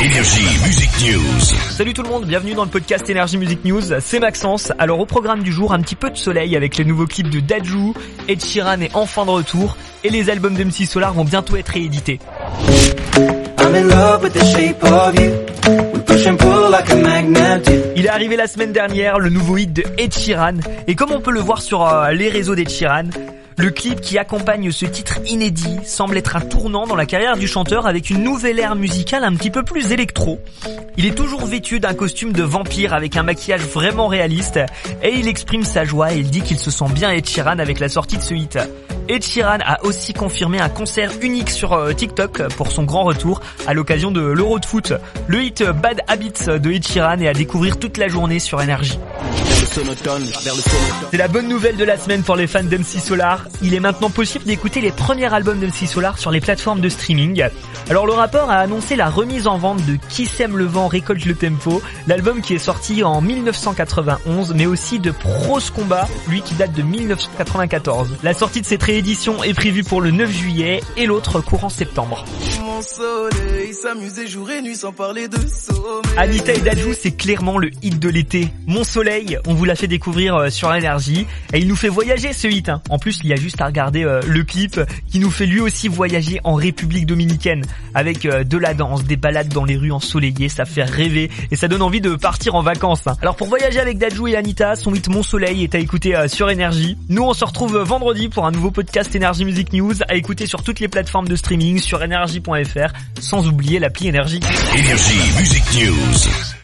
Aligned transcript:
Énergie 0.00 0.46
Music 0.64 0.90
News. 1.02 1.40
Salut 1.70 1.92
tout 1.92 2.04
le 2.04 2.08
monde, 2.08 2.24
bienvenue 2.24 2.54
dans 2.54 2.62
le 2.62 2.70
podcast 2.70 3.10
Énergie 3.10 3.36
Music 3.36 3.64
News, 3.64 3.82
c'est 3.98 4.20
Maxence. 4.20 4.72
Alors 4.78 5.00
au 5.00 5.06
programme 5.06 5.42
du 5.42 5.50
jour, 5.50 5.72
un 5.72 5.80
petit 5.80 5.96
peu 5.96 6.08
de 6.08 6.16
soleil 6.16 6.54
avec 6.54 6.76
les 6.76 6.84
nouveaux 6.84 7.06
clips 7.06 7.28
de 7.28 7.40
Dajou, 7.40 7.94
Ed 8.28 8.40
Sheeran 8.40 8.80
est 8.80 8.94
enfin 8.94 9.24
de 9.24 9.30
retour 9.30 9.76
et 10.04 10.10
les 10.10 10.30
albums 10.30 10.54
d'MC 10.54 10.86
Solar 10.86 11.12
vont 11.14 11.24
bientôt 11.24 11.56
être 11.56 11.70
réédités. 11.70 12.20
Il 17.96 18.06
est 18.06 18.08
arrivé 18.08 18.36
la 18.36 18.46
semaine 18.46 18.72
dernière, 18.72 19.18
le 19.18 19.30
nouveau 19.30 19.56
hit 19.56 19.72
de 19.72 19.82
Ed 19.98 20.14
Sheeran, 20.14 20.58
et 20.86 20.94
comme 20.94 21.10
on 21.10 21.20
peut 21.20 21.32
le 21.32 21.40
voir 21.40 21.60
sur 21.60 21.84
euh, 21.84 22.12
les 22.12 22.28
réseaux 22.28 22.54
d'Ed 22.54 22.70
Sheeran, 22.70 23.10
le 23.58 23.70
clip 23.70 24.00
qui 24.00 24.18
accompagne 24.18 24.70
ce 24.70 24.86
titre 24.86 25.18
inédit 25.26 25.78
semble 25.84 26.16
être 26.16 26.36
un 26.36 26.40
tournant 26.40 26.86
dans 26.86 26.94
la 26.94 27.06
carrière 27.06 27.36
du 27.36 27.48
chanteur 27.48 27.86
avec 27.86 28.08
une 28.08 28.22
nouvelle 28.22 28.60
ère 28.60 28.76
musicale 28.76 29.24
un 29.24 29.34
petit 29.34 29.50
peu 29.50 29.64
plus 29.64 29.90
électro. 29.90 30.38
Il 30.96 31.06
est 31.06 31.14
toujours 31.14 31.44
vêtu 31.44 31.80
d'un 31.80 31.94
costume 31.94 32.32
de 32.32 32.44
vampire 32.44 32.94
avec 32.94 33.16
un 33.16 33.24
maquillage 33.24 33.62
vraiment 33.62 34.06
réaliste 34.06 34.60
et 35.02 35.12
il 35.12 35.26
exprime 35.26 35.64
sa 35.64 35.84
joie 35.84 36.14
et 36.14 36.18
il 36.18 36.30
dit 36.30 36.42
qu'il 36.42 36.58
se 36.58 36.70
sent 36.70 36.88
bien 36.94 37.10
Ed 37.10 37.28
Sheeran 37.28 37.58
avec 37.58 37.80
la 37.80 37.88
sortie 37.88 38.16
de 38.16 38.22
ce 38.22 38.34
hit. 38.34 38.58
Ed 39.08 39.24
Sheeran 39.24 39.58
a 39.64 39.82
aussi 39.84 40.12
confirmé 40.12 40.60
un 40.60 40.68
concert 40.68 41.12
unique 41.22 41.48
sur 41.48 41.72
euh, 41.72 41.92
TikTok 41.92 42.54
pour 42.54 42.70
son 42.70 42.84
grand 42.84 43.04
retour 43.04 43.40
à 43.66 43.72
l'occasion 43.72 44.10
de 44.10 44.20
l'Euro 44.20 44.58
de 44.58 44.66
foot. 44.66 44.92
Le 45.26 45.42
hit 45.42 45.62
Bad 45.62 46.02
Habits 46.08 46.58
de 46.60 46.70
Ed 46.70 46.86
Sheeran 46.86 47.18
est 47.20 47.28
à 47.28 47.32
découvrir 47.32 47.78
toute 47.78 47.96
la 47.96 48.08
journée 48.08 48.38
sur 48.38 48.60
Énergie. 48.60 48.98
C'est 51.10 51.16
la 51.16 51.28
bonne 51.28 51.48
nouvelle 51.48 51.76
de 51.76 51.84
la 51.84 51.96
semaine 51.96 52.22
pour 52.22 52.36
les 52.36 52.46
fans 52.46 52.64
d'MC 52.64 53.00
Solar. 53.00 53.44
Il 53.62 53.74
est 53.74 53.80
maintenant 53.80 54.10
possible 54.10 54.44
d'écouter 54.44 54.80
les 54.80 54.92
premiers 54.92 55.32
albums 55.32 55.58
d'MC 55.58 55.86
Solar 55.86 56.18
sur 56.18 56.30
les 56.30 56.40
plateformes 56.40 56.80
de 56.80 56.88
streaming. 56.88 57.44
Alors 57.90 58.06
le 58.06 58.12
rapport 58.12 58.50
a 58.50 58.56
annoncé 58.56 58.96
la 58.96 59.08
remise 59.08 59.46
en 59.46 59.58
vente 59.58 59.84
de 59.84 59.96
Qui 60.08 60.26
sème 60.26 60.56
le 60.56 60.64
vent 60.64 60.88
récolte 60.88 61.24
le 61.24 61.34
tempo, 61.34 61.82
l'album 62.06 62.40
qui 62.40 62.54
est 62.54 62.58
sorti 62.58 63.02
en 63.02 63.20
1991, 63.20 64.54
mais 64.54 64.66
aussi 64.66 64.98
de 64.98 65.10
Pros 65.10 65.60
Combat, 65.74 66.08
lui 66.28 66.40
qui 66.40 66.54
date 66.54 66.72
de 66.72 66.82
1994. 66.82 68.08
La 68.22 68.34
sortie 68.34 68.60
de 68.60 68.66
cette 68.66 68.82
réédition 68.98 69.44
est 69.44 69.54
prévue 69.54 69.84
pour 69.84 70.00
le 70.00 70.10
9 70.10 70.28
juillet 70.28 70.80
et 70.96 71.06
l'autre 71.06 71.40
courant 71.40 71.68
septembre. 71.68 72.24
Mon 72.64 72.82
soleil, 72.82 73.72
s'amuser 73.72 74.26
jour 74.26 74.50
et 74.50 74.60
nuit 74.60 74.74
sans 74.74 74.90
parler 74.92 75.28
de 75.28 75.36
sommeil. 75.36 76.02
Anita 76.16 76.52
et 76.52 76.58
Dajou, 76.58 76.90
c'est 77.00 77.12
clairement 77.12 77.58
le 77.58 77.70
hit 77.82 77.96
de 78.00 78.08
l'été. 78.08 78.48
Mon 78.66 78.82
soleil, 78.82 79.38
on 79.46 79.54
vous 79.54 79.64
l'a 79.64 79.76
fait 79.76 79.86
découvrir 79.86 80.34
euh, 80.34 80.50
sur 80.50 80.74
énergie 80.74 81.26
et 81.52 81.58
il 81.60 81.68
nous 81.68 81.76
fait 81.76 81.88
voyager 81.88 82.32
ce 82.32 82.48
hit. 82.48 82.68
hein. 82.70 82.82
En 82.90 82.98
plus, 82.98 83.20
il 83.22 83.30
y 83.30 83.32
a 83.32 83.36
juste 83.36 83.60
à 83.60 83.66
regarder 83.66 84.02
euh, 84.02 84.20
le 84.26 84.42
clip 84.42 84.80
qui 85.08 85.20
nous 85.20 85.30
fait 85.30 85.46
lui 85.46 85.60
aussi 85.60 85.86
voyager 85.86 86.40
en 86.42 86.54
République 86.54 87.06
dominicaine 87.06 87.64
avec 87.94 88.26
euh, 88.26 88.42
de 88.42 88.58
la 88.58 88.74
danse, 88.74 89.04
des 89.04 89.16
balades 89.16 89.48
dans 89.54 89.64
les 89.64 89.76
rues 89.76 89.92
ensoleillées, 89.92 90.48
ça 90.48 90.64
fait 90.64 90.82
rêver 90.82 91.30
et 91.52 91.56
ça 91.56 91.68
donne 91.68 91.82
envie 91.82 92.00
de 92.00 92.16
partir 92.16 92.56
en 92.56 92.62
vacances. 92.62 93.06
hein. 93.06 93.16
Alors 93.22 93.36
pour 93.36 93.46
voyager 93.46 93.78
avec 93.78 93.98
Dajou 93.98 94.26
et 94.26 94.34
Anita, 94.34 94.74
son 94.74 94.92
hit 94.92 95.08
Mon 95.08 95.22
soleil 95.22 95.62
est 95.62 95.76
à 95.76 95.78
écouter 95.78 96.16
euh, 96.16 96.26
sur 96.26 96.50
énergie. 96.50 96.96
Nous, 97.08 97.22
on 97.22 97.32
se 97.32 97.44
retrouve 97.44 97.78
vendredi 97.78 98.28
pour 98.28 98.44
un 98.44 98.50
nouveau 98.50 98.72
podcast 98.88 99.14
Énergie 99.14 99.44
Music 99.44 99.74
News 99.74 99.92
à 100.08 100.14
écouter 100.14 100.46
sur 100.46 100.62
toutes 100.62 100.80
les 100.80 100.88
plateformes 100.88 101.28
de 101.28 101.36
streaming 101.36 101.78
sur 101.78 102.02
énergie.fr 102.02 102.92
sans 103.20 103.46
oublier 103.46 103.78
l'appli 103.78 104.08
énergie. 104.08 104.40
Énergie 104.74 105.38
Music 105.38 105.62
News. 105.74 106.57